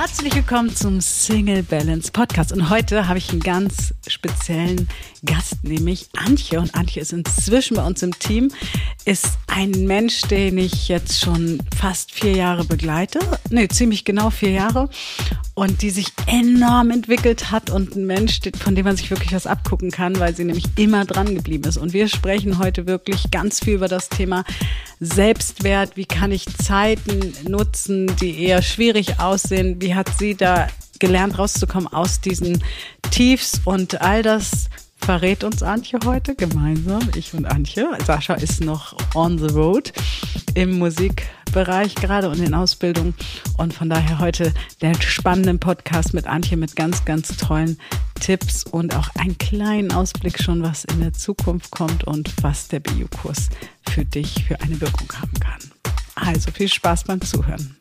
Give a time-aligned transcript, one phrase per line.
[0.00, 2.52] Herzlich willkommen zum Single Balance Podcast.
[2.52, 4.88] Und heute habe ich einen ganz speziellen
[5.26, 6.58] Gast, nämlich Antje.
[6.58, 8.50] Und Antje ist inzwischen bei uns im Team,
[9.04, 13.18] ist ein Mensch, den ich jetzt schon fast vier Jahre begleite.
[13.50, 14.88] Nee, ziemlich genau vier Jahre.
[15.60, 19.46] Und die sich enorm entwickelt hat und ein Mensch, von dem man sich wirklich was
[19.46, 21.76] abgucken kann, weil sie nämlich immer dran geblieben ist.
[21.76, 24.44] Und wir sprechen heute wirklich ganz viel über das Thema
[25.00, 25.98] Selbstwert.
[25.98, 29.82] Wie kann ich Zeiten nutzen, die eher schwierig aussehen?
[29.82, 30.66] Wie hat sie da
[30.98, 32.64] gelernt, rauszukommen aus diesen
[33.10, 34.70] Tiefs und all das
[35.04, 37.88] verrät uns Antje heute gemeinsam, ich und Antje.
[38.04, 39.92] Sascha ist noch on the road
[40.54, 43.14] im Musikbereich gerade und in Ausbildung.
[43.56, 47.78] Und von daher heute der spannende Podcast mit Antje mit ganz, ganz tollen
[48.20, 52.80] Tipps und auch einen kleinen Ausblick schon, was in der Zukunft kommt und was der
[52.80, 53.48] BU-Kurs
[53.88, 55.60] für dich für eine Wirkung haben kann.
[56.14, 57.79] Also viel Spaß beim Zuhören.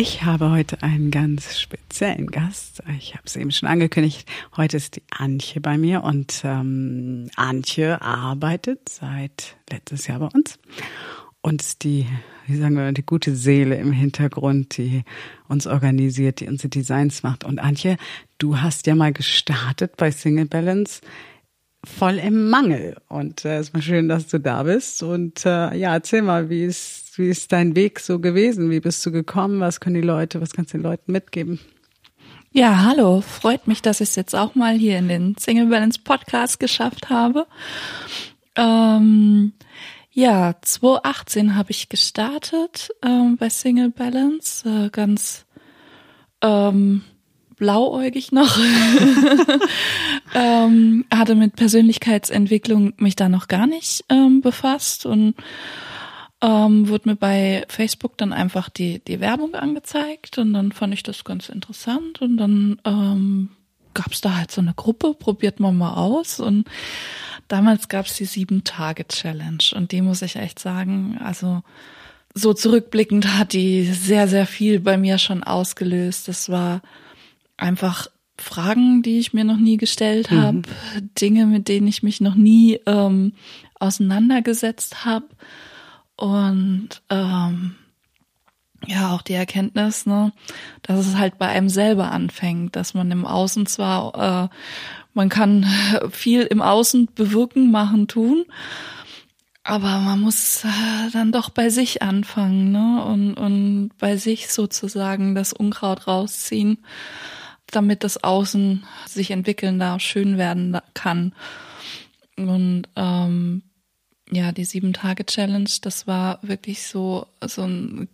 [0.00, 2.84] Ich habe heute einen ganz speziellen Gast.
[2.98, 4.28] Ich habe es eben schon angekündigt.
[4.56, 10.60] Heute ist die Antje bei mir und ähm, Antje arbeitet seit letztes Jahr bei uns
[11.40, 12.06] und ist die,
[12.46, 15.02] wie sagen wir, die gute Seele im Hintergrund, die
[15.48, 17.42] uns organisiert, die unsere Designs macht.
[17.42, 17.96] Und Antje,
[18.38, 21.00] du hast ja mal gestartet bei Single Balance
[21.84, 22.96] voll im Mangel.
[23.08, 25.02] Und äh, es war schön, dass du da bist.
[25.02, 28.70] Und äh, ja, erzähl mal, wie ist, wie ist dein Weg so gewesen?
[28.70, 29.60] Wie bist du gekommen?
[29.60, 31.60] Was können die Leute, was kannst du den Leuten mitgeben?
[32.50, 33.20] Ja, hallo.
[33.20, 37.10] Freut mich, dass ich es jetzt auch mal hier in den Single Balance Podcast geschafft
[37.10, 37.46] habe.
[38.56, 39.52] Ähm,
[40.10, 45.46] ja, 2018 habe ich gestartet ähm, bei Single Balance, äh, ganz
[46.42, 47.02] ähm,
[47.58, 48.58] blauäugig noch.
[50.34, 55.34] ähm, hatte mit Persönlichkeitsentwicklung mich da noch gar nicht ähm, befasst und
[56.40, 61.02] ähm, wurde mir bei Facebook dann einfach die, die Werbung angezeigt und dann fand ich
[61.02, 63.50] das ganz interessant und dann ähm,
[63.94, 66.68] gab es da halt so eine Gruppe, probiert man mal aus und
[67.48, 71.62] damals gab es die Sieben-Tage-Challenge und die muss ich echt sagen, also
[72.34, 76.28] so zurückblickend hat die sehr, sehr viel bei mir schon ausgelöst.
[76.28, 76.82] Das war
[77.58, 78.08] einfach
[78.38, 80.42] Fragen, die ich mir noch nie gestellt mhm.
[80.42, 80.62] habe,
[81.20, 83.32] Dinge, mit denen ich mich noch nie ähm,
[83.78, 85.26] auseinandergesetzt habe
[86.16, 87.74] und ähm,
[88.86, 90.32] ja auch die Erkenntnis, ne,
[90.82, 94.56] dass es halt bei einem selber anfängt, dass man im Außen zwar äh,
[95.14, 95.66] man kann
[96.10, 98.44] viel im Außen bewirken, machen, tun,
[99.64, 105.34] aber man muss äh, dann doch bei sich anfangen, ne, und und bei sich sozusagen
[105.34, 106.78] das Unkraut rausziehen
[107.70, 111.34] damit das Außen sich entwickeln darf, schön werden kann.
[112.36, 113.62] Und ähm,
[114.30, 118.08] ja, die sieben Tage Challenge, das war wirklich so so ein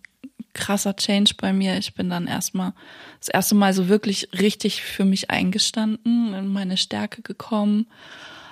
[0.54, 1.76] krasser Change bei mir.
[1.78, 2.72] Ich bin dann erstmal
[3.18, 7.86] das erste Mal so wirklich richtig für mich eingestanden, in meine Stärke gekommen.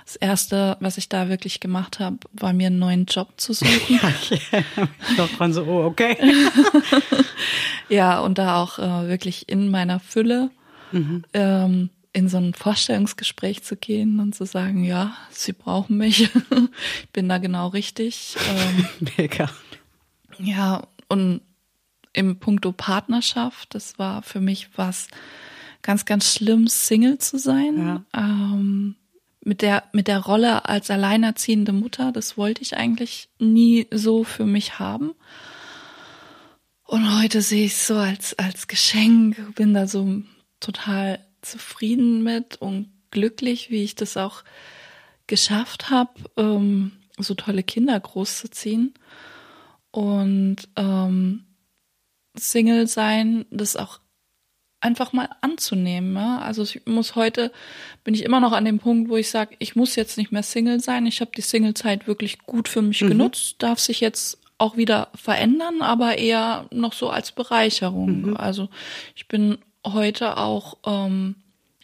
[0.04, 4.00] Das erste, was ich da wirklich gemacht habe, war mir einen neuen Job zu suchen.
[5.16, 6.16] doch von so, oh, okay.
[7.88, 10.50] ja, und da auch äh, wirklich in meiner Fülle
[10.92, 11.25] mhm.
[11.32, 16.22] ähm, in so ein Vorstellungsgespräch zu gehen und zu sagen, ja, sie brauchen mich,
[17.03, 18.36] ich bin da genau richtig.
[18.48, 18.86] Ähm,
[19.16, 19.50] Mega.
[20.38, 21.41] Ja, und
[22.12, 25.08] im Punkto Partnerschaft, das war für mich was
[25.81, 27.78] ganz, ganz schlimm, Single zu sein.
[27.78, 28.04] Ja.
[28.14, 28.97] Ähm,
[29.44, 34.47] mit der, mit der Rolle als alleinerziehende Mutter, das wollte ich eigentlich nie so für
[34.47, 35.12] mich haben.
[36.84, 40.22] Und heute sehe ich es so als, als Geschenk, bin da so
[40.62, 44.42] total zufrieden mit und glücklich, wie ich das auch
[45.26, 48.94] geschafft habe, ähm, so tolle Kinder großzuziehen.
[49.90, 51.44] Und ähm,
[52.34, 54.00] Single sein, das auch
[54.80, 56.14] einfach mal anzunehmen.
[56.14, 56.38] Ja?
[56.38, 57.52] Also ich muss heute,
[58.04, 60.42] bin ich immer noch an dem Punkt, wo ich sage, ich muss jetzt nicht mehr
[60.42, 61.06] Single sein.
[61.06, 63.08] Ich habe die Singlezeit wirklich gut für mich mhm.
[63.08, 68.22] genutzt, darf sich jetzt auch wieder verändern, aber eher noch so als Bereicherung.
[68.22, 68.37] Mhm.
[68.37, 68.69] Also
[69.14, 71.37] ich bin heute auch ähm,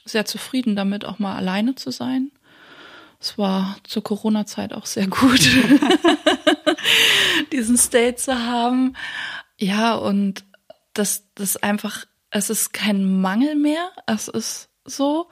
[0.05, 2.31] sehr zufrieden damit, auch mal alleine zu sein.
[3.21, 5.41] Es war zur Corona-Zeit auch sehr gut,
[7.53, 8.95] diesen State zu haben.
[9.59, 10.45] Ja, und
[10.95, 15.29] das, das einfach, es ist kein Mangel mehr, es ist so.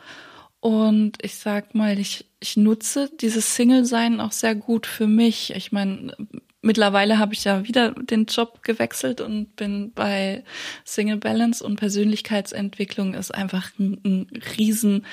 [0.58, 5.54] Und ich sag mal, ich, ich nutze dieses Single-Sein auch sehr gut für mich.
[5.54, 6.16] Ich meine,
[6.66, 10.44] mittlerweile habe ich ja wieder den Job gewechselt und bin bei
[10.84, 14.26] Single Balance und Persönlichkeitsentwicklung ist einfach ein, ein
[14.58, 15.06] riesen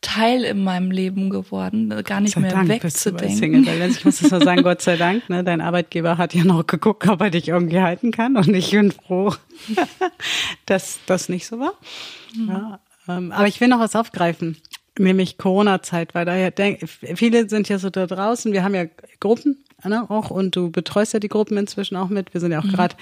[0.00, 3.36] Teil in meinem Leben geworden, gar nicht mehr Dank wegzudenken.
[3.36, 3.98] Single Balance.
[3.98, 7.08] Ich muss es so sagen, Gott sei Dank, ne, dein Arbeitgeber hat ja noch geguckt,
[7.08, 9.34] ob er dich irgendwie halten kann und ich bin froh,
[10.66, 11.74] dass das nicht so war.
[12.34, 12.48] Mhm.
[12.48, 14.56] Ja, ähm, aber ich will noch was aufgreifen
[14.98, 16.50] nämlich Corona-Zeit, weil da ja
[17.14, 18.52] viele sind ja so da draußen.
[18.52, 18.84] Wir haben ja
[19.20, 22.34] Gruppen ne, auch und du betreust ja die Gruppen inzwischen auch mit.
[22.34, 22.72] Wir sind ja auch mhm.
[22.72, 22.96] gerade,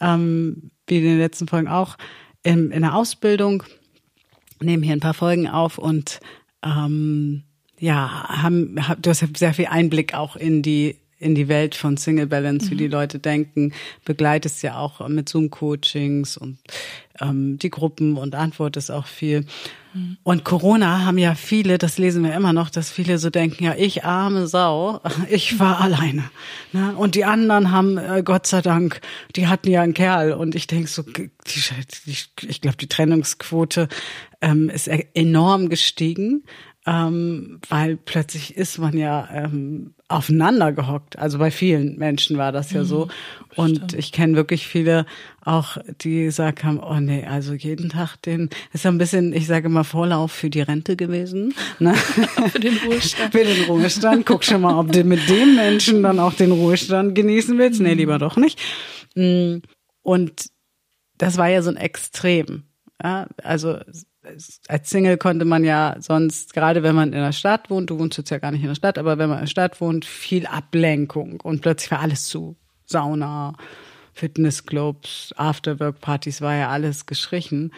[0.00, 1.96] ähm, wie in den letzten Folgen auch,
[2.42, 3.62] in, in der Ausbildung,
[4.60, 6.20] nehmen hier ein paar Folgen auf und
[6.64, 7.44] ähm,
[7.78, 11.74] ja, haben, hab, du hast ja sehr viel Einblick auch in die in die Welt
[11.74, 12.92] von Single Balance, wie die mhm.
[12.92, 13.72] Leute denken,
[14.04, 16.58] begleitest ja auch mit Zoom-Coachings und
[17.20, 19.44] ähm, die Gruppen und antwortest auch viel.
[19.94, 20.16] Mhm.
[20.22, 23.74] Und Corona haben ja viele, das lesen wir immer noch, dass viele so denken, ja,
[23.76, 26.24] ich arme Sau, ich war alleine.
[26.72, 26.94] Ne?
[26.96, 29.00] Und die anderen haben, äh, Gott sei Dank,
[29.36, 30.32] die hatten ja einen Kerl.
[30.32, 31.30] Und ich denke so, die,
[32.06, 32.16] die,
[32.48, 33.88] ich glaube, die Trennungsquote
[34.40, 36.42] ähm, ist e-, enorm gestiegen
[36.84, 41.16] ähm, weil plötzlich ist man ja ähm, aufeinander gehockt.
[41.16, 43.06] Also bei vielen Menschen war das ja so.
[43.06, 43.10] Mhm,
[43.54, 45.06] und ich kenne wirklich viele
[45.44, 49.46] auch, die gesagt haben, oh nee, also jeden Tag den, ist ja ein bisschen, ich
[49.46, 51.54] sage mal, Vorlauf für die Rente gewesen.
[51.78, 51.94] Ne?
[52.48, 53.32] für den Ruhestand.
[53.32, 54.26] für den Ruhestand.
[54.26, 57.80] Guck schon mal, ob du mit dem Menschen dann auch den Ruhestand genießen willst.
[57.80, 58.58] Nee, lieber doch nicht.
[59.14, 59.58] Mm,
[60.02, 60.46] und
[61.16, 62.64] das war ja so ein Extrem.
[63.00, 63.78] Ja, also
[64.68, 68.18] als Single konnte man ja sonst, gerade wenn man in der Stadt wohnt, du wohnst
[68.18, 70.46] jetzt ja gar nicht in der Stadt, aber wenn man in der Stadt wohnt, viel
[70.46, 72.56] Ablenkung und plötzlich war alles zu.
[72.86, 73.54] Sauna,
[74.12, 77.72] Fitnessclubs, Afterwork-Partys war ja alles gestrichen.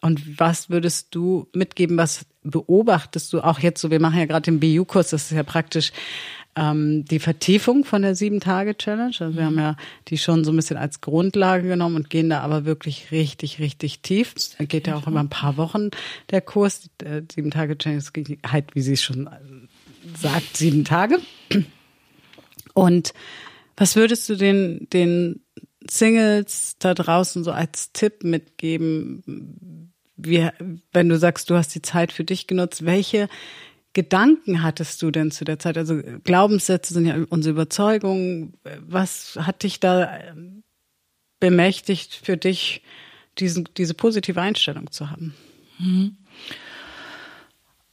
[0.00, 4.50] Und was würdest du mitgeben, was beobachtest du auch jetzt so, wir machen ja gerade
[4.50, 5.92] den BU-Kurs, das ist ja praktisch
[6.58, 9.14] ähm, die Vertiefung von der Sieben-Tage-Challenge.
[9.20, 9.76] Also wir haben ja
[10.08, 14.00] die schon so ein bisschen als Grundlage genommen und gehen da aber wirklich richtig, richtig
[14.00, 14.34] tief.
[14.58, 15.90] Da geht ja auch immer ein paar Wochen
[16.30, 16.90] der Kurs.
[17.00, 19.30] Die äh, Sieben-Tage-Challenge geht halt, wie sie es schon
[20.16, 21.18] sagt, sieben Tage.
[22.74, 23.12] Und
[23.76, 25.40] was würdest du den, den
[25.88, 29.92] Singles da draußen so als Tipp mitgeben?
[30.16, 30.48] Wie,
[30.92, 33.28] wenn du sagst, du hast die Zeit für dich genutzt, welche
[33.98, 35.76] Gedanken hattest du denn zu der Zeit?
[35.76, 38.54] Also Glaubenssätze sind ja unsere Überzeugungen.
[38.86, 40.62] Was hat dich da ähm,
[41.40, 42.84] bemächtigt für dich,
[43.40, 45.34] diesen, diese positive Einstellung zu haben?
[45.80, 46.16] Mhm.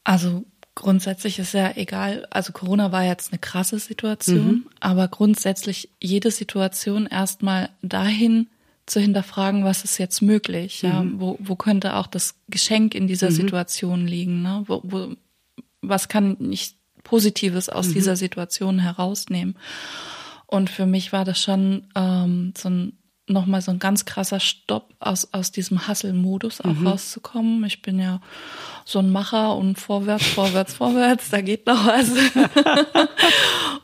[0.03, 4.65] Also grundsätzlich ist ja egal, also Corona war jetzt eine krasse Situation, mhm.
[4.79, 8.45] aber grundsätzlich jede Situation erstmal dahin
[8.85, 10.89] zu hinterfragen, was ist jetzt möglich, mhm.
[10.89, 13.35] ja, wo, wo könnte auch das Geschenk in dieser mhm.
[13.35, 14.63] Situation liegen, ne?
[14.67, 15.15] wo, wo,
[15.89, 17.93] was kann ich Positives aus mhm.
[17.93, 19.55] dieser Situation herausnehmen.
[20.47, 22.93] Und für mich war das schon ähm, so ein
[23.27, 26.87] nochmal so ein ganz krasser Stopp aus, aus diesem Hustle-Modus auch mhm.
[26.87, 27.63] rauszukommen.
[27.63, 28.21] Ich bin ja
[28.85, 32.11] so ein Macher und vorwärts, vorwärts, vorwärts, da geht noch was.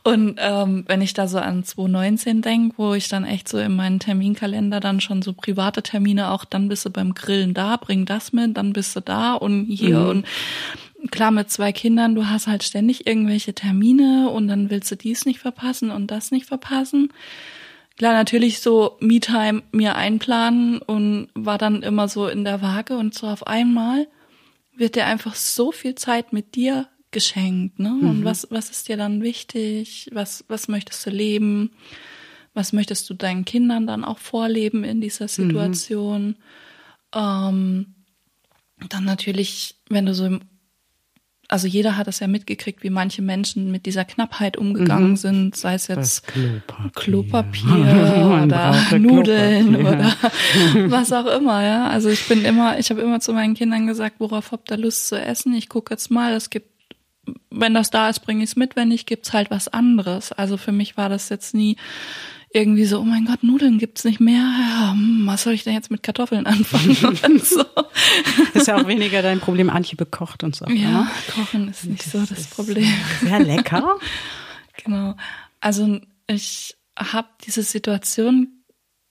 [0.04, 3.76] und ähm, wenn ich da so an 2019 denke, wo ich dann echt so in
[3.76, 8.06] meinen Terminkalender dann schon so private Termine auch, dann bist du beim Grillen da, bring
[8.06, 10.10] das mit, dann bist du da und hier mhm.
[10.10, 10.26] und
[11.10, 15.26] klar, mit zwei Kindern, du hast halt ständig irgendwelche Termine und dann willst du dies
[15.26, 17.12] nicht verpassen und das nicht verpassen.
[17.98, 23.14] Klar, natürlich so Me-Time mir einplanen und war dann immer so in der Waage und
[23.14, 24.08] so auf einmal
[24.76, 27.90] wird dir einfach so viel Zeit mit dir geschenkt, ne?
[27.90, 28.10] Mhm.
[28.10, 30.10] Und was, was ist dir dann wichtig?
[30.14, 31.72] Was, was möchtest du leben?
[32.54, 35.30] Was möchtest du deinen Kindern dann auch vorleben in dieser mhm.
[35.30, 36.28] Situation?
[36.28, 36.36] Mhm.
[37.14, 37.96] Ähm,
[38.90, 40.42] dann natürlich, wenn du so im
[41.52, 45.18] also jeder hat es ja mitgekriegt, wie manche Menschen mit dieser Knappheit umgegangen mhm.
[45.18, 50.16] sind, sei es jetzt Klopapier, Klopapier oder Nudeln Klopapier.
[50.74, 51.88] oder was auch immer, ja.
[51.88, 55.08] Also ich bin immer, ich habe immer zu meinen Kindern gesagt, worauf habt ihr Lust
[55.10, 55.54] zu essen?
[55.54, 56.72] Ich gucke jetzt mal, es gibt
[57.52, 60.32] wenn das da ist, bringe ich es mit, wenn nicht, gibt's halt was anderes.
[60.32, 61.78] Also für mich war das jetzt nie
[62.54, 64.44] irgendwie so, oh mein Gott, Nudeln gibt's nicht mehr.
[64.44, 66.96] Ja, hm, was soll ich denn jetzt mit Kartoffeln anfangen?
[67.44, 67.64] so.
[68.54, 69.70] Ist ja auch weniger dein Problem.
[69.70, 70.66] Antje bekocht und so.
[70.66, 70.90] Ja, ja.
[70.90, 71.08] Ne?
[71.34, 72.94] Kochen ist nicht das so das Problem.
[73.22, 73.98] Sehr lecker.
[74.84, 75.16] genau.
[75.62, 78.50] Also ich habe diese Situation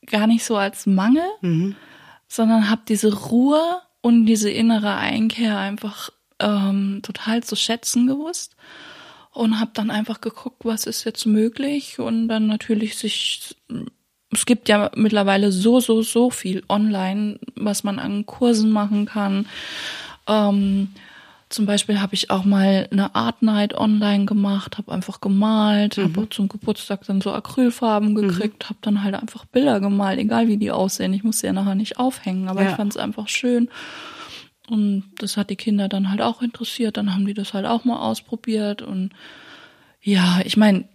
[0.07, 1.77] gar nicht so als Mangel, mhm.
[2.29, 8.57] sondern habe diese Ruhe und diese innere Einkehr einfach ähm, total zu schätzen gewusst
[9.33, 13.57] und habe dann einfach geguckt, was ist jetzt möglich und dann natürlich sich
[14.33, 19.47] es gibt ja mittlerweile so so so viel online, was man an Kursen machen kann.
[20.29, 20.89] Ähm,
[21.51, 26.03] Zum Beispiel habe ich auch mal eine Art Night online gemacht, habe einfach gemalt, mhm.
[26.05, 28.15] habe zum Geburtstag dann so Acrylfarben mhm.
[28.15, 28.69] gekriegt, mhm.
[28.69, 31.13] habe dann halt einfach Bilder gemalt, egal wie die aussehen.
[31.13, 32.71] Ich musste ja nachher nicht aufhängen, aber ja.
[32.71, 33.69] ich fand es einfach schön.
[34.71, 36.97] Und das hat die Kinder dann halt auch interessiert.
[36.97, 38.83] Dann haben die das halt auch mal ausprobiert.
[38.83, 39.11] Und
[40.01, 40.89] ja, ich meine,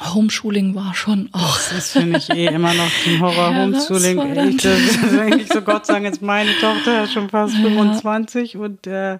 [0.00, 1.56] Homeschooling war schon auch.
[1.56, 4.50] Das ist für mich eh immer noch ein Horror Homeschooling.
[4.50, 7.62] Ich, das ist eigentlich so Gott sagen, jetzt meine Tochter ist schon fast ja.
[7.62, 9.18] 25 und äh,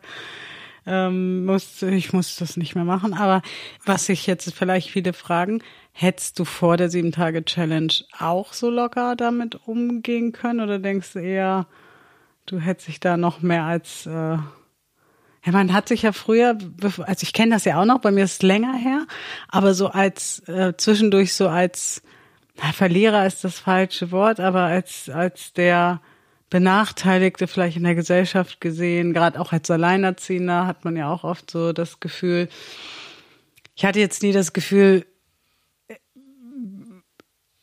[0.86, 3.14] ähm, muss, ich muss das nicht mehr machen.
[3.14, 3.42] Aber
[3.84, 8.70] was sich jetzt vielleicht viele fragen, hättest du vor der sieben Tage Challenge auch so
[8.70, 11.66] locker damit umgehen können oder denkst du eher,
[12.50, 14.38] du hättest dich da noch mehr als äh,
[15.44, 18.24] ja, man hat sich ja früher, also ich kenne das ja auch noch, bei mir
[18.24, 19.06] ist es länger her,
[19.48, 22.02] aber so als äh, zwischendurch so als
[22.56, 26.00] na, Verlierer ist das falsche Wort, aber als als der
[26.50, 31.50] Benachteiligte vielleicht in der Gesellschaft gesehen, gerade auch als Alleinerziehender hat man ja auch oft
[31.50, 32.48] so das Gefühl.
[33.76, 35.06] Ich hatte jetzt nie das Gefühl,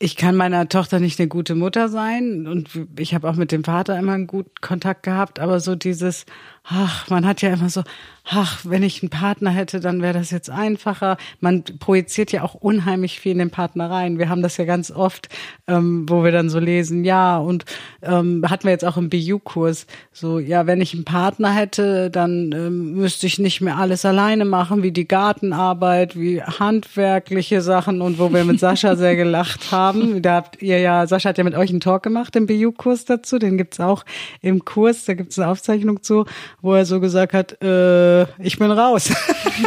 [0.06, 3.64] ich kann meiner Tochter nicht eine gute Mutter sein und ich habe auch mit dem
[3.64, 6.28] Vater immer einen guten Kontakt gehabt, aber so dieses,
[6.68, 7.84] ach, man hat ja immer so,
[8.28, 11.18] ach, wenn ich einen Partner hätte, dann wäre das jetzt einfacher.
[11.40, 14.18] Man projiziert ja auch unheimlich viel in den Partner rein.
[14.18, 15.30] Wir haben das ja ganz oft,
[15.68, 17.66] ähm, wo wir dann so lesen, ja, und
[18.02, 22.52] ähm, hatten wir jetzt auch im BU-Kurs, so, ja, wenn ich einen Partner hätte, dann
[22.52, 28.18] ähm, müsste ich nicht mehr alles alleine machen, wie die Gartenarbeit, wie handwerkliche Sachen und
[28.18, 30.24] wo wir mit Sascha sehr gelacht haben.
[30.24, 33.38] Da habt ihr ja, Sascha hat ja mit euch einen Talk gemacht im BU-Kurs dazu,
[33.38, 34.04] den gibt's auch
[34.42, 36.26] im Kurs, da gibt's eine Aufzeichnung zu
[36.66, 39.14] wo er so gesagt hat, äh, ich bin raus.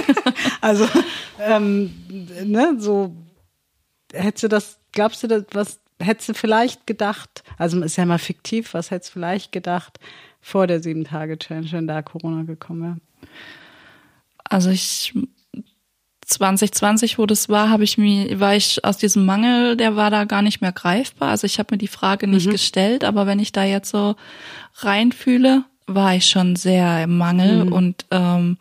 [0.61, 0.85] also,
[1.41, 1.95] ähm,
[2.45, 3.15] ne, so
[4.13, 8.19] hättest du das, glaubst du, das, was hättest du vielleicht gedacht, also ist ja mal
[8.19, 10.01] fiktiv, was hättest du vielleicht gedacht
[10.41, 12.97] vor der Sieben-Tage-Challenge, wenn da Corona gekommen wäre?
[14.43, 15.15] Also ich
[16.27, 20.25] 2020, wo das war, habe ich mir, war ich aus diesem Mangel, der war da
[20.25, 21.31] gar nicht mehr greifbar.
[21.31, 22.53] Also ich habe mir die Frage nicht mhm.
[22.53, 24.17] gestellt, aber wenn ich da jetzt so
[24.79, 27.73] reinfühle, war ich schon sehr im Mangel mhm.
[27.73, 28.59] und ähm,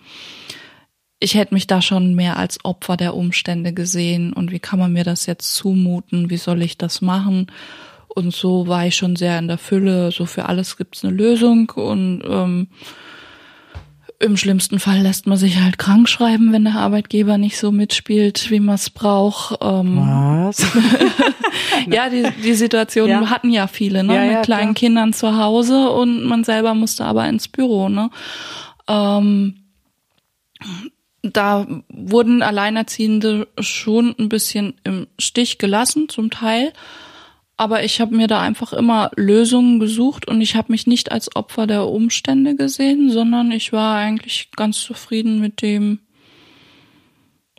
[1.20, 4.94] ich hätte mich da schon mehr als Opfer der Umstände gesehen und wie kann man
[4.94, 7.48] mir das jetzt zumuten, wie soll ich das machen?
[8.08, 11.70] Und so war ich schon sehr in der Fülle, so für alles gibt's eine Lösung
[11.72, 12.68] und ähm,
[14.20, 18.50] im schlimmsten Fall lässt man sich halt krank schreiben, wenn der Arbeitgeber nicht so mitspielt,
[18.50, 19.60] wie man es braucht.
[19.62, 20.66] Ähm, Was?
[21.88, 23.30] ja, die, die Situation ja.
[23.30, 24.16] hatten ja viele, ne?
[24.16, 24.74] Ja, Mit ja, kleinen klar.
[24.74, 28.10] Kindern zu Hause und man selber musste aber ins Büro, ne?
[28.88, 29.58] Ähm,
[31.22, 36.74] da wurden Alleinerziehende schon ein bisschen im Stich gelassen, zum Teil.
[37.58, 41.36] Aber ich habe mir da einfach immer Lösungen gesucht und ich habe mich nicht als
[41.36, 46.00] Opfer der Umstände gesehen, sondern ich war eigentlich ganz zufrieden mit dem,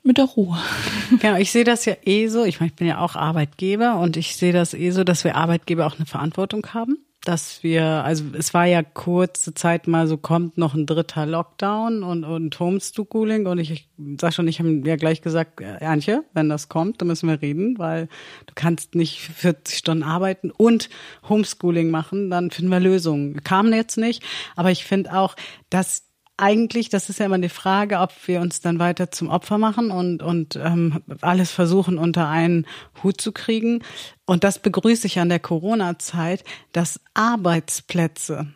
[0.04, 0.58] mit der Ruhe.
[1.20, 2.44] Genau, ich sehe das ja eh so.
[2.44, 5.34] Ich meine, ich bin ja auch Arbeitgeber und ich sehe das eh so, dass wir
[5.34, 10.16] Arbeitgeber auch eine Verantwortung haben dass wir, also es war ja kurze Zeit mal so,
[10.16, 14.80] kommt noch ein dritter Lockdown und, und Homeschooling und ich, ich sag schon, ich habe
[14.86, 18.08] ja gleich gesagt, äh, Ernche, wenn das kommt, dann müssen wir reden, weil
[18.46, 20.88] du kannst nicht 40 Stunden arbeiten und
[21.28, 23.44] Homeschooling machen, dann finden wir Lösungen.
[23.44, 24.22] Kamen jetzt nicht,
[24.56, 25.36] aber ich finde auch,
[25.68, 26.07] dass
[26.38, 29.90] eigentlich, das ist ja immer die Frage, ob wir uns dann weiter zum Opfer machen
[29.90, 32.66] und, und ähm, alles versuchen unter einen
[33.02, 33.82] Hut zu kriegen.
[34.24, 38.46] Und das begrüße ich an der Corona-Zeit, dass Arbeitsplätze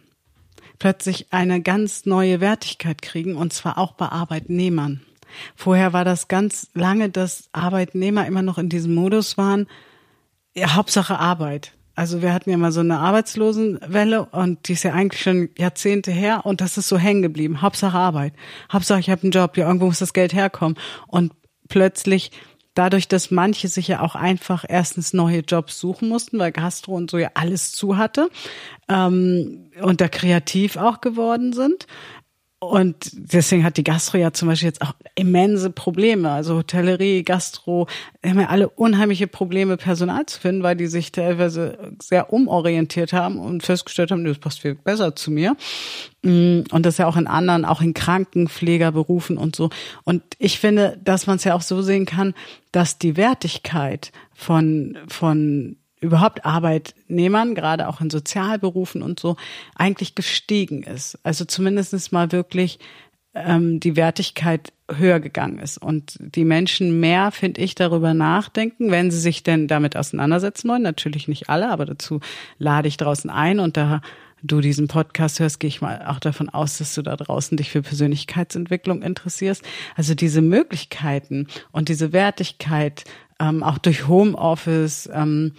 [0.78, 5.00] plötzlich eine ganz neue Wertigkeit kriegen, und zwar auch bei Arbeitnehmern.
[5.54, 9.66] Vorher war das ganz lange, dass Arbeitnehmer immer noch in diesem Modus waren,
[10.54, 11.72] ja, Hauptsache Arbeit.
[11.94, 16.11] Also wir hatten ja mal so eine Arbeitslosenwelle und die ist ja eigentlich schon Jahrzehnte
[16.11, 17.61] her und das ist so hängen geblieben.
[17.61, 18.32] Hauptsache Arbeit.
[18.72, 20.78] Hauptsache ich habe einen Job, ja irgendwo muss das Geld herkommen.
[21.06, 21.32] Und
[21.68, 22.30] plötzlich
[22.75, 27.11] dadurch, dass manche sich ja auch einfach erstens neue Jobs suchen mussten, weil Gastro und
[27.11, 28.30] so ja alles zu hatte
[28.88, 31.87] ähm, und da kreativ auch geworden sind,
[32.62, 36.31] und deswegen hat die Gastro ja zum Beispiel jetzt auch immense Probleme.
[36.31, 37.88] Also Hotellerie, Gastro,
[38.25, 43.40] haben ja alle unheimliche Probleme, Personal zu finden, weil die sich teilweise sehr umorientiert haben
[43.40, 45.57] und festgestellt haben, das passt viel besser zu mir.
[46.23, 49.71] Mm, und das ja auch in anderen, auch in Krankenpflegerberufen und so.
[50.04, 52.33] Und ich finde, dass man es ja auch so sehen kann,
[52.71, 59.37] dass die Wertigkeit von, von überhaupt Arbeitnehmern, gerade auch in Sozialberufen und so,
[59.75, 61.18] eigentlich gestiegen ist.
[61.23, 62.78] Also zumindest mal wirklich
[63.35, 69.11] ähm, die Wertigkeit höher gegangen ist und die Menschen mehr, finde ich, darüber nachdenken, wenn
[69.11, 70.82] sie sich denn damit auseinandersetzen wollen.
[70.82, 72.21] Natürlich nicht alle, aber dazu
[72.59, 74.02] lade ich draußen ein und da
[74.42, 77.71] du diesen Podcast hörst, gehe ich mal auch davon aus, dass du da draußen dich
[77.71, 79.62] für Persönlichkeitsentwicklung interessierst.
[79.94, 83.04] Also diese Möglichkeiten und diese Wertigkeit,
[83.42, 85.52] ähm, auch durch Homeoffice, ähm,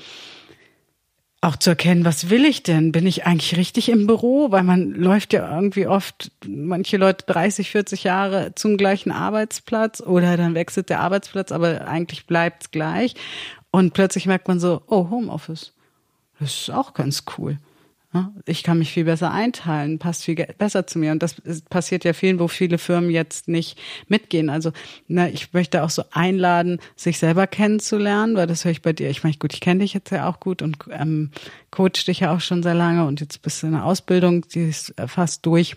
[1.41, 2.93] auch zu erkennen, was will ich denn?
[2.93, 4.51] Bin ich eigentlich richtig im Büro?
[4.51, 10.37] Weil man läuft ja irgendwie oft, manche Leute 30, 40 Jahre zum gleichen Arbeitsplatz oder
[10.37, 13.15] dann wechselt der Arbeitsplatz, aber eigentlich bleibt's gleich.
[13.71, 15.73] Und plötzlich merkt man so, oh, Homeoffice.
[16.39, 17.57] Das ist auch ganz cool.
[18.45, 21.11] Ich kann mich viel besser einteilen, passt viel besser zu mir.
[21.11, 21.35] Und das
[21.69, 24.49] passiert ja vielen, wo viele Firmen jetzt nicht mitgehen.
[24.49, 24.71] Also
[25.07, 29.09] na, ich möchte auch so einladen, sich selber kennenzulernen, weil das höre ich bei dir.
[29.09, 31.31] Ich meine, gut, ich kenne dich jetzt ja auch gut und ähm,
[31.71, 34.69] coach dich ja auch schon sehr lange und jetzt bist du in der Ausbildung, die
[34.69, 35.75] ist fast durch.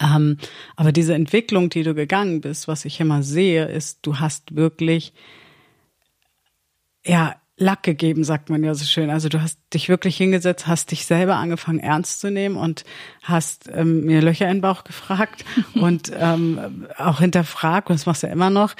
[0.00, 0.38] Ähm,
[0.76, 5.12] aber diese Entwicklung, die du gegangen bist, was ich immer sehe, ist, du hast wirklich
[7.04, 9.10] ja Lack gegeben, sagt man ja so schön.
[9.10, 12.84] Also du hast dich wirklich hingesetzt, hast dich selber angefangen ernst zu nehmen und
[13.22, 18.22] hast ähm, mir Löcher in den Bauch gefragt und ähm, auch hinterfragt, und das machst
[18.22, 18.74] du ja immer noch.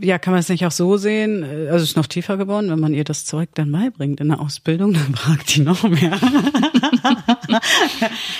[0.00, 1.44] Ja, kann man es nicht auch so sehen?
[1.44, 4.40] Also es ist noch tiefer geworden, wenn man ihr das zurück dann beibringt in der
[4.40, 6.18] Ausbildung, dann fragt die noch mehr.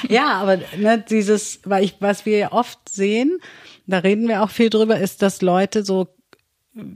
[0.09, 3.39] ja, aber ne, dieses, weil ich, was wir ja oft sehen,
[3.87, 6.09] da reden wir auch viel drüber, ist, dass Leute so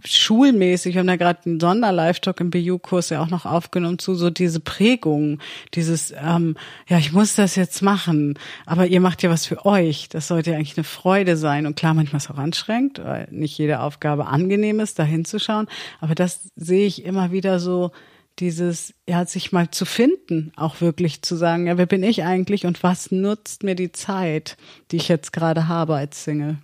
[0.04, 4.30] schulmäßig, wir haben ja gerade einen Sonderlive-Talk im BU-Kurs ja auch noch aufgenommen zu so
[4.30, 5.40] diese Prägung,
[5.74, 6.56] dieses, ähm,
[6.88, 10.08] ja, ich muss das jetzt machen, aber ihr macht ja was für euch.
[10.08, 11.66] Das sollte ja eigentlich eine Freude sein.
[11.66, 15.66] Und klar, manchmal ist es auch anstrengend, weil nicht jede Aufgabe angenehm ist, da hinzuschauen.
[16.00, 17.90] Aber das sehe ich immer wieder so,
[18.38, 22.66] dieses, ja, sich mal zu finden, auch wirklich zu sagen, ja, wer bin ich eigentlich
[22.66, 24.56] und was nutzt mir die Zeit,
[24.90, 26.58] die ich jetzt gerade habe als Single?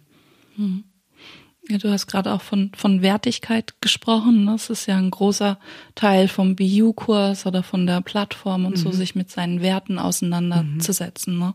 [0.57, 0.85] Hm.
[1.71, 4.47] Ja, du hast gerade auch von, von Wertigkeit gesprochen.
[4.47, 5.59] Das ist ja ein großer
[5.95, 8.81] Teil vom BU-Kurs oder von der Plattform und mhm.
[8.81, 11.35] so, sich mit seinen Werten auseinanderzusetzen.
[11.35, 11.41] Mhm.
[11.41, 11.55] Ne?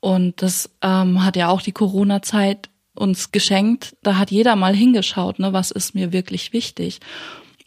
[0.00, 3.96] Und das ähm, hat ja auch die Corona-Zeit uns geschenkt.
[4.02, 7.00] Da hat jeder mal hingeschaut, ne, was ist mir wirklich wichtig.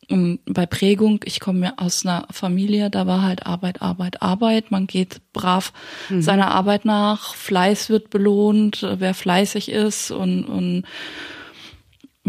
[0.10, 4.72] Und bei Prägung, ich komme ja aus einer Familie, da war halt Arbeit, Arbeit, Arbeit.
[4.72, 5.72] Man geht brav
[6.10, 6.24] mhm.
[6.24, 10.84] seiner Arbeit nach, Fleiß wird belohnt, wer fleißig ist und, und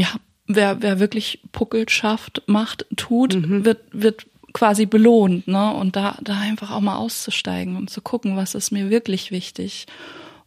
[0.00, 0.08] ja,
[0.46, 3.66] wer, wer wirklich Puckel schafft, macht, tut, mhm.
[3.66, 5.74] wird, wird quasi belohnt, ne?
[5.74, 9.86] Und da, da einfach auch mal auszusteigen und zu gucken, was ist mir wirklich wichtig.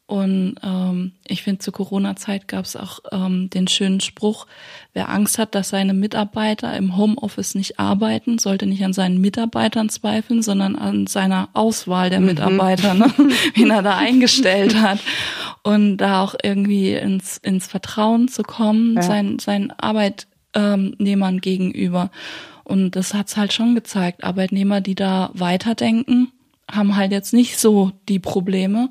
[0.05, 4.47] Und ähm, ich finde, zur Corona-Zeit gab es auch ähm, den schönen Spruch,
[4.93, 9.87] wer Angst hat, dass seine Mitarbeiter im Homeoffice nicht arbeiten, sollte nicht an seinen Mitarbeitern
[9.87, 12.25] zweifeln, sondern an seiner Auswahl der mhm.
[12.25, 13.13] Mitarbeiter, ne?
[13.55, 14.99] wen er da eingestellt hat.
[15.63, 19.01] Und da auch irgendwie ins, ins Vertrauen zu kommen, ja.
[19.01, 22.11] seinen, seinen Arbeitnehmern gegenüber.
[22.63, 24.23] Und das hat's halt schon gezeigt.
[24.23, 26.31] Arbeitnehmer, die da weiterdenken,
[26.69, 28.89] haben halt jetzt nicht so die Probleme.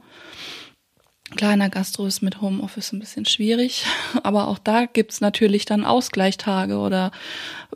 [1.36, 3.84] Kleiner Gastro ist mit Homeoffice ein bisschen schwierig,
[4.22, 7.10] aber auch da gibt's natürlich dann Ausgleichstage oder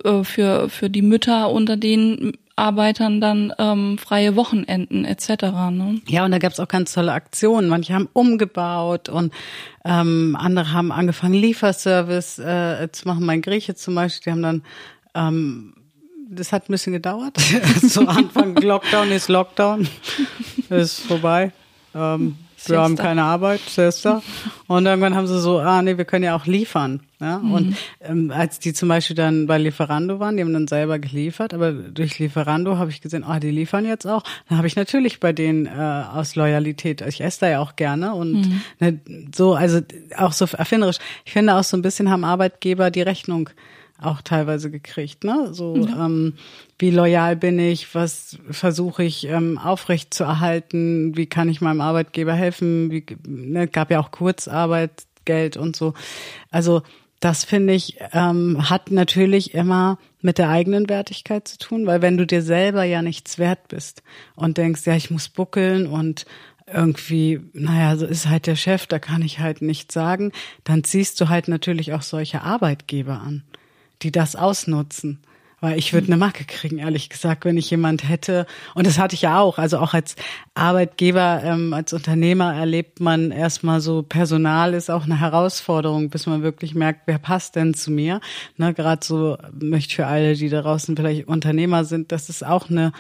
[0.05, 5.43] äh, für, für die Mütter unter den Arbeitern dann ähm, freie Wochenenden etc.
[5.71, 6.01] Ne?
[6.09, 7.69] Ja, und da gab's auch ganz tolle Aktionen.
[7.69, 9.33] Manche haben umgebaut und
[9.85, 13.25] ähm, andere haben angefangen, Lieferservice äh, zu machen.
[13.27, 14.63] Mein Grieche zum Beispiel, die haben dann
[15.15, 15.75] ähm,
[16.29, 17.37] das hat ein bisschen gedauert.
[17.89, 19.89] Zu Anfang Lockdown ist Lockdown.
[20.71, 21.53] ist vorbei.
[21.95, 24.23] Ähm, wir haben keine Arbeit, Sister.
[24.67, 27.01] Und irgendwann haben sie so, ah nee, wir können ja auch liefern.
[27.21, 27.39] Ja?
[27.39, 27.53] Mhm.
[27.53, 31.55] Und ähm, als die zum Beispiel dann bei Lieferando waren, die haben dann selber geliefert,
[31.55, 34.23] aber durch Lieferando habe ich gesehen, ah, die liefern jetzt auch.
[34.49, 38.15] Dann habe ich natürlich bei denen äh, aus Loyalität, ich esse da ja auch gerne
[38.15, 38.61] und mhm.
[38.81, 39.01] ne,
[39.35, 39.81] so, also
[40.17, 40.99] auch so erfinderisch.
[41.25, 43.51] Ich finde auch so ein bisschen haben Arbeitgeber die Rechnung
[44.01, 45.49] auch teilweise gekriegt, ne?
[45.53, 46.07] So ja.
[46.07, 46.35] ähm,
[46.79, 51.81] wie loyal bin ich, was versuche ich ähm, aufrecht zu erhalten, wie kann ich meinem
[51.81, 55.95] Arbeitgeber helfen, wie ne, gab ja auch Kurzarbeitgeld und so.
[56.51, 56.83] Also
[57.21, 62.19] das finde ich ähm, hat natürlich immer mit der eigenen Wertigkeit zu tun, weil wenn
[62.19, 64.03] du dir selber ja nichts wert bist
[64.35, 66.27] und denkst, ja, ich muss buckeln und
[66.67, 70.33] irgendwie, naja, so ist halt der Chef, da kann ich halt nichts sagen,
[70.65, 73.45] dann ziehst du halt natürlich auch solche Arbeitgeber an
[74.03, 75.21] die das ausnutzen.
[75.61, 78.47] Weil ich würde eine Macke kriegen, ehrlich gesagt, wenn ich jemand hätte.
[78.75, 79.59] Und das hatte ich ja auch.
[79.59, 80.15] Also auch als
[80.55, 86.43] Arbeitgeber, ähm, als Unternehmer erlebt man erstmal so, Personal ist auch eine Herausforderung, bis man
[86.43, 88.21] wirklich merkt, wer passt denn zu mir.
[88.59, 92.45] Ne, Gerade so möchte ich für alle, die da draußen vielleicht Unternehmer sind, das ist
[92.45, 92.93] auch eine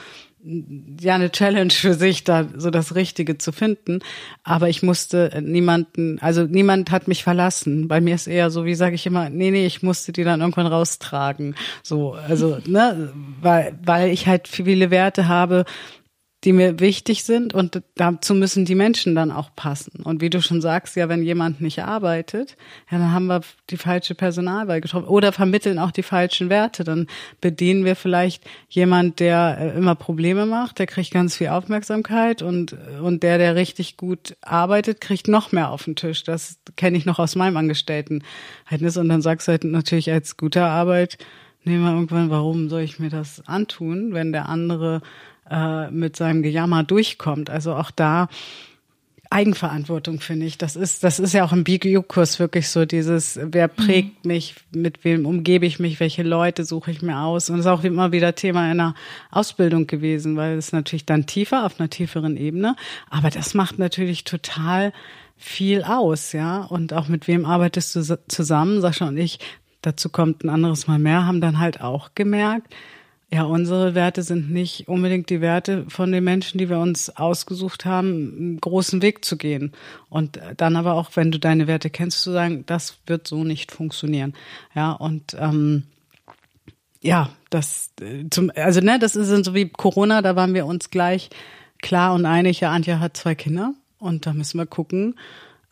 [1.00, 4.00] ja eine Challenge für sich, da so das Richtige zu finden.
[4.44, 7.88] Aber ich musste niemanden, also niemand hat mich verlassen.
[7.88, 10.40] Bei mir ist eher so, wie sage ich immer, nee, nee, ich musste die dann
[10.40, 11.56] irgendwann raustragen.
[11.82, 15.64] So, also, ne, weil, weil ich halt viele Werte habe,
[16.46, 20.00] die mir wichtig sind und dazu müssen die Menschen dann auch passen.
[20.04, 22.56] Und wie du schon sagst, ja, wenn jemand nicht arbeitet,
[22.88, 26.84] ja, dann haben wir die falsche Personalwahl getroffen oder vermitteln auch die falschen Werte.
[26.84, 27.08] Dann
[27.40, 32.76] bedienen wir vielleicht jemand, der äh, immer Probleme macht, der kriegt ganz viel Aufmerksamkeit und,
[33.02, 36.22] und der, der richtig gut arbeitet, kriegt noch mehr auf den Tisch.
[36.22, 38.96] Das kenne ich noch aus meinem Angestelltenverhältnis.
[38.96, 41.18] Und dann sagst du halt natürlich als gute Arbeit,
[41.64, 45.02] nehmen wir irgendwann, warum soll ich mir das antun, wenn der andere
[45.50, 47.50] äh, mit seinem Gejammer durchkommt.
[47.50, 48.28] Also auch da
[49.30, 50.58] Eigenverantwortung finde ich.
[50.58, 54.28] Das ist, das ist ja auch im BGU-Kurs wirklich so dieses, wer prägt mhm.
[54.28, 57.50] mich, mit wem umgebe ich mich, welche Leute suche ich mir aus.
[57.50, 58.94] Und das ist auch immer wieder Thema einer
[59.30, 62.76] Ausbildung gewesen, weil es natürlich dann tiefer, auf einer tieferen Ebene.
[63.10, 64.92] Aber das macht natürlich total
[65.36, 66.62] viel aus, ja.
[66.62, 68.80] Und auch mit wem arbeitest du zusammen?
[68.80, 69.38] Sascha und ich,
[69.82, 72.74] dazu kommt ein anderes Mal mehr, haben dann halt auch gemerkt,
[73.32, 77.84] ja, unsere Werte sind nicht unbedingt die Werte von den Menschen, die wir uns ausgesucht
[77.84, 79.72] haben, einen großen Weg zu gehen.
[80.08, 83.72] Und dann aber auch, wenn du deine Werte kennst, zu sagen, das wird so nicht
[83.72, 84.34] funktionieren.
[84.76, 85.84] Ja, und ähm,
[87.00, 90.90] ja, das äh, zum, also ne, das ist so wie Corona, da waren wir uns
[90.90, 91.30] gleich
[91.82, 95.16] klar und einig, ja, Antje hat zwei Kinder und da müssen wir gucken,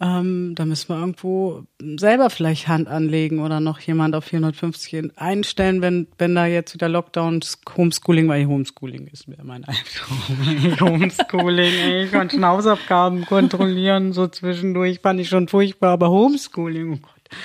[0.05, 1.63] ähm, da müssen wir irgendwo
[1.97, 6.91] selber vielleicht Hand anlegen oder noch jemand auf 450 einstellen, wenn, wenn da jetzt wieder
[6.91, 10.81] Lockdowns, Homeschooling, weil Homeschooling ist mir mein Albtraum.
[10.81, 17.39] Homeschooling, ich schon Hausaufgaben kontrollieren, so zwischendurch fand ich schon furchtbar, aber Homeschooling, oh Gott.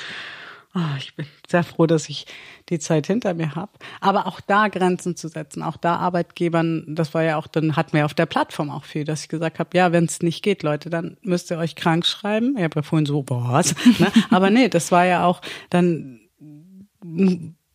[0.75, 2.27] Oh, ich bin sehr froh, dass ich
[2.69, 3.71] die Zeit hinter mir habe.
[4.01, 7.93] Aber auch da Grenzen zu setzen, auch da Arbeitgebern, das war ja auch, dann hatten
[7.93, 10.61] wir auf der Plattform auch viel, dass ich gesagt habe, ja, wenn es nicht geht,
[10.61, 12.55] Leute, dann müsst ihr euch krank schreiben.
[12.55, 13.73] Ich habe ja vorhin so, was?
[13.99, 14.11] ne?
[14.29, 16.19] Aber nee, das war ja auch dann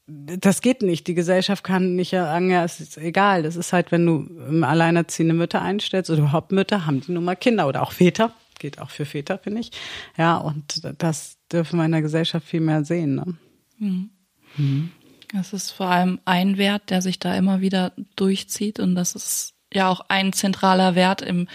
[0.07, 1.07] das geht nicht.
[1.07, 3.43] Die Gesellschaft kann nicht sagen, ja, es ist egal.
[3.43, 7.37] Das ist halt, wenn du alleinerziehende Mütter einstellst oder überhaupt Mütter, haben die nun mal
[7.37, 8.33] Kinder oder auch Väter.
[8.59, 9.73] Geht auch für Väter, finde ich.
[10.17, 13.15] Ja, und das dürfen wir in der Gesellschaft viel mehr sehen.
[13.17, 13.35] Ne?
[13.79, 14.11] Mhm.
[14.57, 14.91] Mhm.
[15.33, 19.55] Das ist vor allem ein Wert, der sich da immer wieder durchzieht und das ist
[19.73, 21.49] ja auch ein zentraler Wert im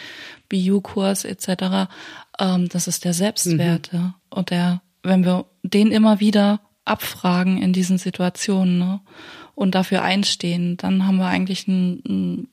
[0.49, 1.89] BU-Kurs etc.
[2.37, 3.93] Ähm, das ist der Selbstwert.
[3.93, 4.13] Mhm.
[4.29, 8.99] Und der, wenn wir den immer wieder abfragen in diesen Situationen ne,
[9.55, 12.47] und dafür einstehen, dann haben wir eigentlich einen, einen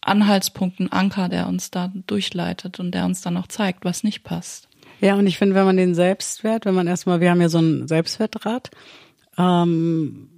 [0.00, 4.24] Anhaltspunkt, einen Anker, der uns da durchleitet und der uns dann auch zeigt, was nicht
[4.24, 4.68] passt.
[5.02, 7.58] Ja, und ich finde, wenn man den Selbstwert, wenn man erstmal, wir haben ja so
[7.58, 8.70] ein Selbstwertrad,
[9.36, 10.28] ähm,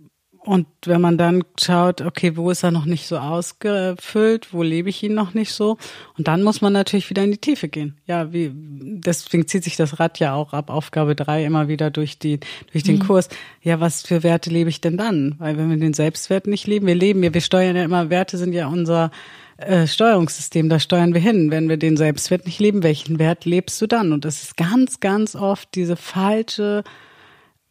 [0.44, 4.90] und wenn man dann schaut, okay, wo ist er noch nicht so ausgefüllt, wo lebe
[4.90, 5.78] ich ihn noch nicht so?
[6.18, 7.96] Und dann muss man natürlich wieder in die Tiefe gehen.
[8.04, 12.18] Ja, wie, deswegen zieht sich das Rad ja auch ab Aufgabe drei immer wieder durch
[12.18, 12.40] die,
[12.72, 13.06] durch den mhm.
[13.06, 13.30] Kurs.
[13.62, 15.36] Ja, was für Werte lebe ich denn dann?
[15.38, 18.36] Weil wenn wir den Selbstwert nicht leben, wir leben ja, wir steuern ja immer, Werte
[18.36, 19.12] sind ja unser,
[19.56, 21.50] äh, Steuerungssystem, da steuern wir hin.
[21.50, 24.12] Wenn wir den Selbstwert nicht leben, welchen Wert lebst du dann?
[24.12, 26.82] Und das ist ganz, ganz oft diese falsche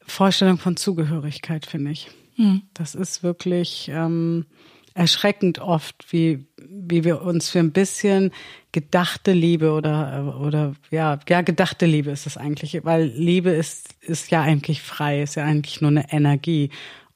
[0.05, 2.09] Vorstellung von Zugehörigkeit, finde ich.
[2.35, 2.61] Hm.
[2.73, 4.45] Das ist wirklich ähm,
[4.93, 8.31] erschreckend oft, wie, wie wir uns für ein bisschen
[8.71, 14.31] gedachte Liebe oder, oder ja, ja, gedachte Liebe ist es eigentlich, weil Liebe ist, ist
[14.31, 16.69] ja eigentlich frei, ist ja eigentlich nur eine Energie.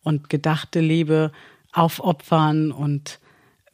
[0.04, 1.32] Und gedachte Liebe
[1.74, 3.20] aufopfern und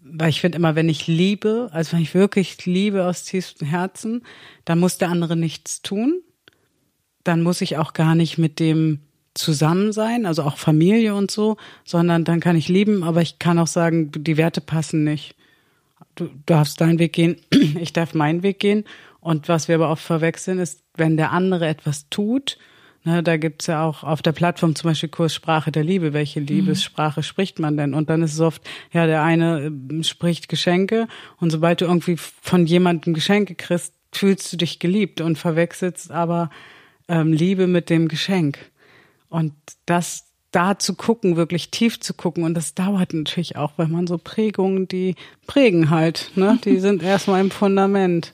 [0.04, 4.24] weil ich finde immer, wenn ich liebe, also wenn ich wirklich liebe aus tiefstem Herzen,
[4.66, 6.22] dann muss der andere nichts tun
[7.24, 9.00] dann muss ich auch gar nicht mit dem
[9.34, 13.58] zusammen sein, also auch Familie und so, sondern dann kann ich lieben, aber ich kann
[13.58, 15.36] auch sagen, die Werte passen nicht.
[16.16, 17.38] Du darfst deinen Weg gehen,
[17.80, 18.84] ich darf meinen Weg gehen.
[19.20, 22.60] Und was wir aber oft verwechseln, ist, wenn der andere etwas tut,
[23.04, 26.42] ne, da gibt's ja auch auf der Plattform zum Beispiel Kurs Sprache der Liebe, welche
[26.42, 26.48] mhm.
[26.48, 27.94] Liebessprache spricht man denn?
[27.94, 28.62] Und dann ist es oft,
[28.92, 34.54] ja, der eine äh, spricht Geschenke und sobald du irgendwie von jemandem Geschenke kriegst, fühlst
[34.54, 36.50] du dich geliebt und verwechselst aber
[37.08, 38.60] ähm, Liebe mit dem Geschenk.
[39.30, 39.54] Und
[39.86, 42.44] das da zu gucken, wirklich tief zu gucken.
[42.44, 45.16] Und das dauert natürlich auch, weil man so Prägungen, die
[45.48, 46.60] prägen halt, ne?
[46.64, 48.34] Die sind erstmal im Fundament.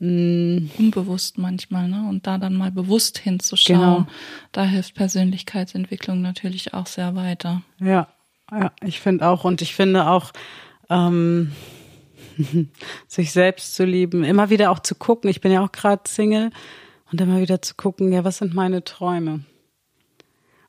[0.00, 0.70] Mm.
[0.78, 2.06] Unbewusst manchmal, ne?
[2.08, 4.06] Und da dann mal bewusst hinzuschauen, genau.
[4.52, 7.62] da hilft Persönlichkeitsentwicklung natürlich auch sehr weiter.
[7.80, 8.08] Ja,
[8.50, 10.32] ja, ich finde auch, und ich finde auch,
[10.88, 11.52] ähm,
[13.08, 15.28] sich selbst zu lieben, immer wieder auch zu gucken.
[15.30, 16.50] Ich bin ja auch gerade Single
[17.10, 19.40] und immer wieder zu gucken, ja, was sind meine Träume?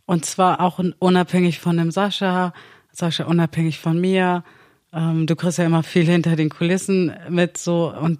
[0.06, 2.54] Und zwar auch unabhängig von dem Sascha,
[2.92, 4.44] Sascha unabhängig von mir.
[4.92, 8.20] Ähm, du kriegst ja immer viel hinter den Kulissen mit so und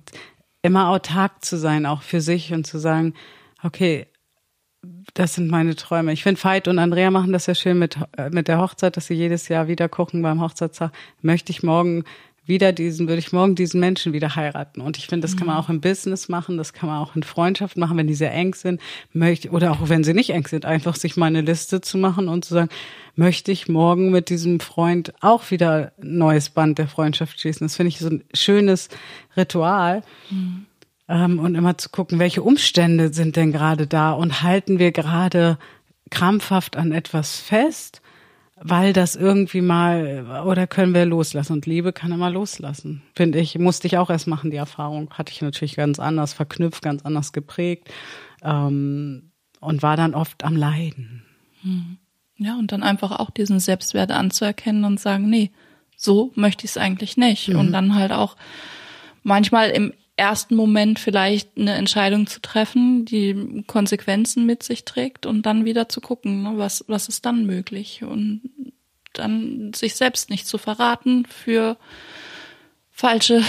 [0.62, 3.14] immer autark zu sein, auch für sich und zu sagen,
[3.64, 4.08] okay,
[5.14, 6.14] das sind meine Träume.
[6.14, 9.08] Ich finde, Veit und Andrea machen das ja schön mit, äh, mit der Hochzeit, dass
[9.08, 10.92] sie jedes Jahr wieder gucken beim Hochzeitstag.
[11.22, 12.06] Möchte ich morgen
[12.50, 14.82] wieder diesen, würde ich morgen diesen Menschen wieder heiraten.
[14.82, 17.24] Und ich finde, das kann man auch im Business machen, das kann man auch in
[17.24, 18.82] Freundschaft machen, wenn die sehr eng sind,
[19.14, 22.28] möchte, oder auch wenn sie nicht eng sind, einfach sich mal eine Liste zu machen
[22.28, 22.70] und zu sagen,
[23.16, 27.66] möchte ich morgen mit diesem Freund auch wieder ein neues Band der Freundschaft schließen.
[27.66, 28.90] Das finde ich so ein schönes
[29.38, 30.02] Ritual.
[30.30, 30.66] Mhm.
[31.08, 35.58] Ähm, und immer zu gucken, welche Umstände sind denn gerade da und halten wir gerade
[36.12, 38.02] krampfhaft an etwas fest
[38.62, 41.54] weil das irgendwie mal, oder können wir loslassen?
[41.54, 43.58] Und Liebe kann immer loslassen, finde ich.
[43.58, 45.10] Musste ich auch erst machen, die Erfahrung.
[45.12, 47.90] Hatte ich natürlich ganz anders verknüpft, ganz anders geprägt
[48.44, 51.24] ähm, und war dann oft am Leiden.
[51.62, 51.98] Hm.
[52.38, 55.52] Ja, und dann einfach auch diesen Selbstwert anzuerkennen und sagen, nee,
[55.98, 57.50] so möchte ich es eigentlich nicht.
[57.50, 57.60] Mhm.
[57.60, 58.38] Und dann halt auch
[59.24, 65.46] manchmal im ersten Moment vielleicht eine Entscheidung zu treffen, die Konsequenzen mit sich trägt und
[65.46, 68.42] dann wieder zu gucken, ne, was, was ist dann möglich und
[69.14, 71.78] dann sich selbst nicht zu verraten für
[72.92, 73.42] falsche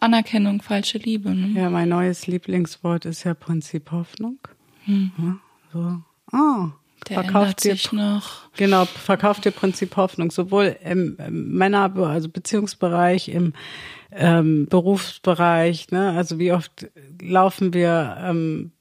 [0.00, 1.34] Anerkennung, falsche Liebe.
[1.34, 1.60] Ne?
[1.60, 4.38] Ja, mein neues Lieblingswort ist ja Prinzip Hoffnung.
[4.84, 5.12] Hm.
[5.18, 5.38] Ja,
[5.72, 6.02] so.
[6.32, 6.70] Oh,
[7.08, 8.50] der verkauft dir, noch.
[8.56, 13.52] Genau, verkauft dir Prinzip Hoffnung, sowohl im, Männer, also Beziehungsbereich, im
[14.12, 15.90] ähm, Berufsbereich.
[15.90, 16.12] Ne?
[16.12, 18.72] Also wie oft laufen wir ähm,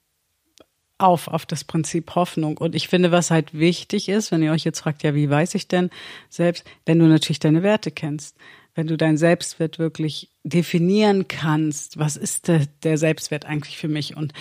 [0.97, 2.57] auf auf das Prinzip Hoffnung.
[2.57, 5.55] Und ich finde, was halt wichtig ist, wenn ihr euch jetzt fragt, ja, wie weiß
[5.55, 5.89] ich denn
[6.29, 8.37] selbst, wenn du natürlich deine Werte kennst,
[8.75, 14.15] wenn du deinen Selbstwert wirklich definieren kannst, was ist der, der Selbstwert eigentlich für mich
[14.15, 14.33] und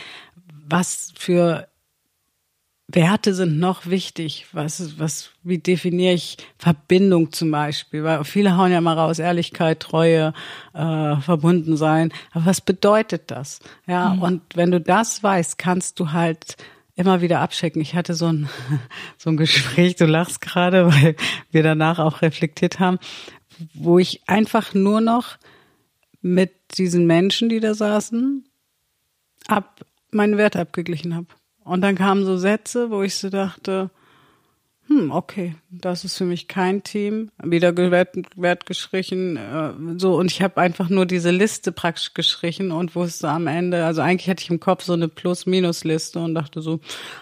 [0.68, 1.69] was für
[2.94, 4.46] Werte sind noch wichtig.
[4.52, 8.04] Was, was, wie definiere ich Verbindung zum Beispiel?
[8.04, 10.32] Weil viele hauen ja mal raus, Ehrlichkeit, Treue,
[10.74, 12.12] äh, verbunden sein.
[12.32, 13.60] Aber was bedeutet das?
[13.86, 14.22] Ja, mhm.
[14.22, 16.56] und wenn du das weißt, kannst du halt
[16.96, 17.80] immer wieder abchecken.
[17.80, 18.48] Ich hatte so ein,
[19.18, 21.16] so ein Gespräch, du lachst gerade, weil
[21.50, 22.98] wir danach auch reflektiert haben,
[23.74, 25.38] wo ich einfach nur noch
[26.22, 28.44] mit diesen Menschen, die da saßen,
[29.48, 31.26] ab, meinen Wert abgeglichen habe.
[31.70, 33.90] Und dann kamen so Sätze, wo ich so dachte,
[34.88, 37.30] hm, okay, das ist für mich kein Team.
[37.40, 42.72] Wieder Wert, Wert gestrichen, äh, so und ich habe einfach nur diese Liste praktisch gestrichen
[42.72, 46.60] und wusste am Ende, also eigentlich hatte ich im Kopf so eine Plus-Minus-Liste und dachte
[46.60, 46.80] so,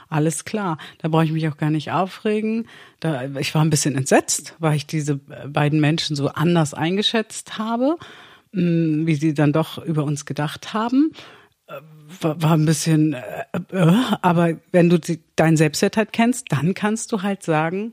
[0.08, 2.68] alles klar, da brauche ich mich auch gar nicht aufregen.
[3.00, 7.98] Da, ich war ein bisschen entsetzt, weil ich diese beiden Menschen so anders eingeschätzt habe,
[8.54, 11.12] hm, wie sie dann doch über uns gedacht haben
[12.20, 16.74] war, war ein bisschen, äh, äh, aber wenn du die, dein Selbstwert halt kennst, dann
[16.74, 17.92] kannst du halt sagen,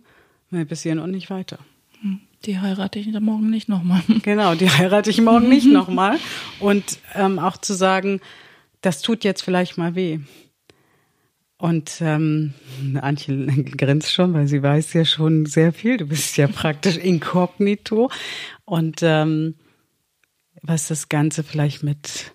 [0.49, 1.59] nee, bis hierhin und nicht weiter.
[2.01, 4.01] Hm, die heirate ich morgen nicht nochmal.
[4.23, 6.17] Genau, die heirate ich morgen nicht nochmal.
[6.59, 8.21] Und ähm, auch zu sagen,
[8.81, 10.19] das tut jetzt vielleicht mal weh.
[11.57, 12.53] Und ähm,
[13.01, 13.45] Antje
[13.77, 15.97] grinst schon, weil sie weiß ja schon sehr viel.
[15.97, 18.09] Du bist ja praktisch inkognito.
[18.65, 19.55] Und ähm,
[20.61, 22.34] was das Ganze vielleicht mit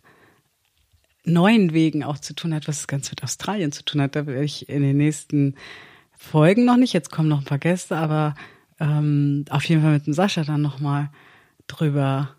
[1.25, 4.17] neuen Wegen auch zu tun hat, was das Ganze mit Australien zu tun hat.
[4.17, 5.55] Da werde ich in den nächsten
[6.13, 6.93] Folgen noch nicht.
[6.93, 8.35] Jetzt kommen noch ein paar Gäste, aber
[8.79, 11.11] ähm, auf jeden Fall mit dem Sascha dann nochmal
[11.67, 12.35] drüber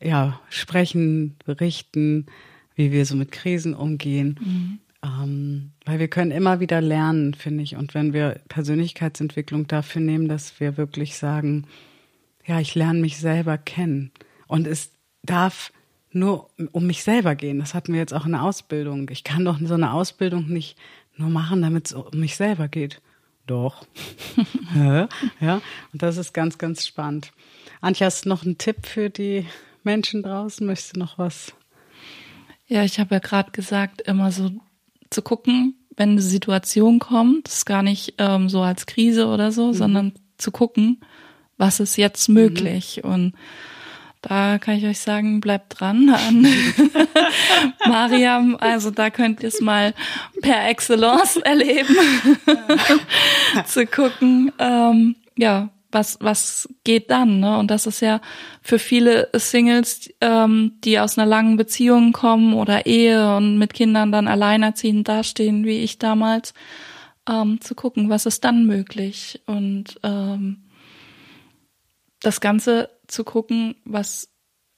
[0.00, 2.26] ja, sprechen, berichten,
[2.74, 4.38] wie wir so mit Krisen umgehen.
[4.40, 4.78] Mhm.
[5.02, 7.76] Ähm, weil wir können immer wieder lernen, finde ich.
[7.76, 11.66] Und wenn wir Persönlichkeitsentwicklung dafür nehmen, dass wir wirklich sagen,
[12.46, 14.10] ja, ich lerne mich selber kennen.
[14.46, 15.72] Und es darf
[16.12, 17.58] nur um mich selber gehen.
[17.58, 19.08] Das hatten wir jetzt auch in der Ausbildung.
[19.10, 20.76] Ich kann doch so eine Ausbildung nicht
[21.16, 23.00] nur machen, damit es um mich selber geht.
[23.46, 23.84] Doch.
[25.40, 25.60] ja,
[25.92, 27.32] und das ist ganz, ganz spannend.
[27.80, 29.46] Antje, hast du noch einen Tipp für die
[29.82, 30.66] Menschen draußen?
[30.66, 31.52] Möchtest du noch was?
[32.66, 34.52] Ja, ich habe ja gerade gesagt, immer so
[35.10, 39.50] zu gucken, wenn eine Situation kommt, das ist gar nicht ähm, so als Krise oder
[39.50, 39.74] so, mhm.
[39.74, 41.00] sondern zu gucken,
[41.56, 43.00] was ist jetzt möglich.
[43.02, 43.10] Mhm.
[43.10, 43.32] Und
[44.22, 46.46] da kann ich euch sagen, bleibt dran an
[47.88, 48.56] Mariam.
[48.60, 49.94] Also da könnt ihr es mal
[50.42, 51.96] per Excellence erleben,
[53.66, 57.40] zu gucken, ähm, ja, was, was geht dann?
[57.40, 57.58] Ne?
[57.58, 58.20] Und das ist ja
[58.62, 64.12] für viele Singles, ähm, die aus einer langen Beziehung kommen oder Ehe und mit Kindern
[64.12, 66.54] dann alleinerziehend dastehen, wie ich damals,
[67.28, 69.40] ähm, zu gucken, was ist dann möglich?
[69.46, 70.64] Und ähm,
[72.20, 74.28] das Ganze zu gucken, was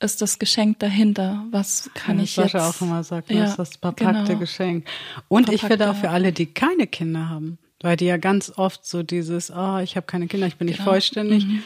[0.01, 1.47] ist das Geschenk dahinter?
[1.51, 2.77] Was kann ja, ich Sascha jetzt?
[2.77, 4.39] auch immer sagt, ja, ist das verpackte genau.
[4.39, 4.87] Geschenk.
[5.29, 8.53] Und verpackte, ich finde auch für alle, die keine Kinder haben, weil die ja ganz
[8.57, 10.91] oft so dieses, oh, ich habe keine Kinder, ich bin nicht genau.
[10.91, 11.63] vollständig, mhm.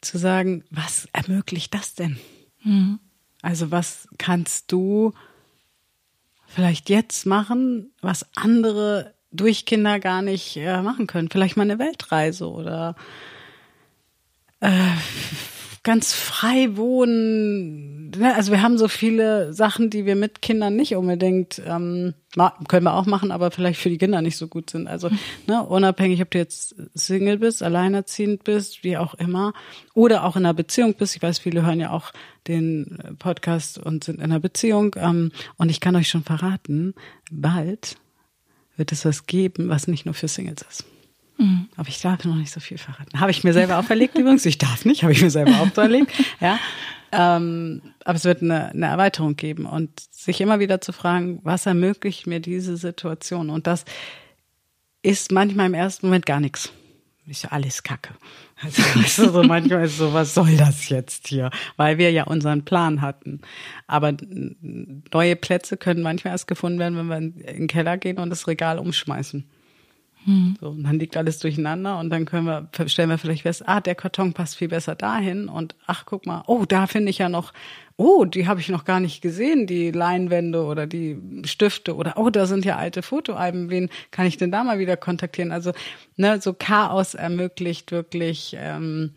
[0.00, 2.18] zu sagen, was ermöglicht das denn?
[2.64, 2.98] Mhm.
[3.40, 5.12] Also was kannst du
[6.46, 11.28] vielleicht jetzt machen, was andere durch Kinder gar nicht äh, machen können?
[11.30, 12.96] Vielleicht mal eine Weltreise oder
[14.60, 14.70] äh,
[15.88, 18.10] ganz frei wohnen.
[18.10, 22.12] Ne, also wir haben so viele Sachen, die wir mit Kindern nicht unbedingt ähm,
[22.68, 24.86] können wir auch machen, aber vielleicht für die Kinder nicht so gut sind.
[24.86, 25.08] Also
[25.46, 29.54] ne, unabhängig, ob du jetzt Single bist, alleinerziehend bist, wie auch immer,
[29.94, 31.16] oder auch in einer Beziehung bist.
[31.16, 32.12] Ich weiß, viele hören ja auch
[32.48, 34.94] den Podcast und sind in einer Beziehung.
[34.98, 36.92] Ähm, und ich kann euch schon verraten,
[37.30, 37.96] bald
[38.76, 40.84] wird es was geben, was nicht nur für Singles ist.
[41.38, 41.68] Mhm.
[41.76, 43.20] Aber ich darf noch nicht so viel verraten.
[43.20, 44.44] Habe ich mir selber auferlegt übrigens.
[44.44, 46.12] Ich darf nicht, habe ich mir selber auferlegt.
[46.40, 46.58] Ja.
[47.10, 51.64] Ähm, aber es wird eine, eine Erweiterung geben und sich immer wieder zu fragen, was
[51.64, 53.48] ermöglicht mir diese Situation?
[53.48, 53.86] Und das
[55.00, 56.70] ist manchmal im ersten Moment gar nichts.
[57.26, 58.14] Ist ja alles Kacke.
[58.62, 61.50] Also, weißt du, so manchmal ist so, was soll das jetzt hier?
[61.76, 63.40] Weil wir ja unseren Plan hatten.
[63.86, 64.14] Aber
[64.60, 68.46] neue Plätze können manchmal erst gefunden werden, wenn wir in den Keller gehen und das
[68.46, 69.48] Regal umschmeißen.
[70.28, 70.56] Hm.
[70.60, 73.80] So, und dann liegt alles durcheinander und dann können wir, stellen wir vielleicht fest, ah,
[73.80, 77.30] der Karton passt viel besser dahin und ach, guck mal, oh, da finde ich ja
[77.30, 77.54] noch,
[77.96, 82.28] oh, die habe ich noch gar nicht gesehen, die Leinwände oder die Stifte oder oh,
[82.28, 85.50] da sind ja alte Fotoalben, wen kann ich denn da mal wieder kontaktieren?
[85.50, 85.72] Also,
[86.16, 89.14] ne, so Chaos ermöglicht wirklich ähm,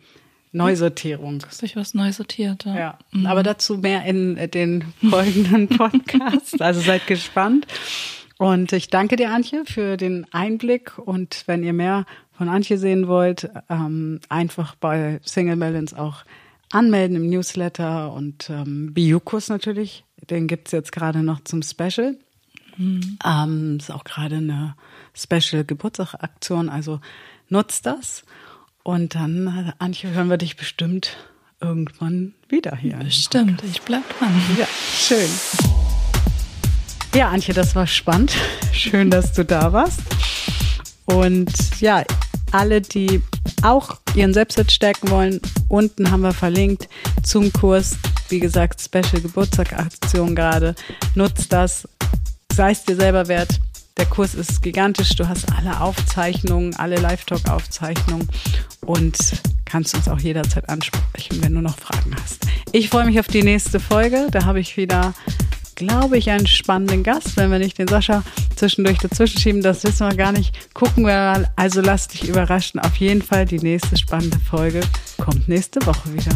[0.52, 1.40] Neusortierung.
[1.40, 2.64] Dass ich was neu sortiert.
[2.64, 2.98] Ja, ja.
[3.10, 3.26] Mhm.
[3.26, 6.58] aber dazu mehr in den folgenden Podcasts.
[6.58, 7.66] also seid gespannt.
[8.42, 10.98] Und ich danke dir, Antje, für den Einblick.
[10.98, 16.24] Und wenn ihr mehr von Antje sehen wollt, ähm, einfach bei Single Balance auch
[16.72, 20.04] anmelden im Newsletter und ähm, Biukus natürlich.
[20.28, 22.16] Den gibt's jetzt gerade noch zum Special.
[22.76, 23.16] Mhm.
[23.24, 24.74] Ähm, ist auch gerade eine
[25.14, 26.98] Special Geburtstagsaktion, also
[27.48, 28.24] nutzt das.
[28.82, 31.16] Und dann, Antje, hören wir dich bestimmt
[31.60, 32.96] irgendwann wieder hier.
[32.96, 34.34] Bestimmt, ich bleib dran.
[34.58, 35.30] Ja, schön.
[37.14, 38.32] Ja, Antje, das war spannend.
[38.72, 40.00] Schön, dass du da warst.
[41.04, 42.04] Und ja,
[42.52, 43.20] alle, die
[43.62, 46.88] auch ihren Selbstwert stärken wollen, unten haben wir verlinkt
[47.22, 47.98] zum Kurs.
[48.30, 50.74] Wie gesagt, Special Geburtstagaktion gerade.
[51.14, 51.86] Nutzt das.
[52.54, 53.60] Sei es dir selber wert.
[53.98, 55.10] Der Kurs ist gigantisch.
[55.10, 58.26] Du hast alle Aufzeichnungen, alle Live-Talk-Aufzeichnungen
[58.86, 59.18] und
[59.66, 62.46] kannst uns auch jederzeit ansprechen, wenn du noch Fragen hast.
[62.72, 64.28] Ich freue mich auf die nächste Folge.
[64.30, 65.12] Da habe ich wieder
[65.74, 68.22] glaube ich, einen spannenden Gast, wenn wir nicht den Sascha
[68.56, 69.62] zwischendurch dazwischen schieben.
[69.62, 70.74] Das wissen wir gar nicht.
[70.74, 71.50] Gucken wir mal.
[71.56, 72.80] Also lass dich überraschen.
[72.80, 74.80] Auf jeden Fall die nächste spannende Folge
[75.18, 76.32] kommt nächste Woche wieder.